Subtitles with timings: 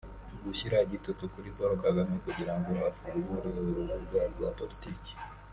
[0.45, 3.93] Gushyira igitutu kuri Paul Kagame kugira ngo afungure urubuga
[4.33, 5.11] rwa politiki